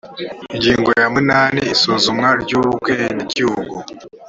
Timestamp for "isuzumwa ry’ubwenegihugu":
1.73-3.75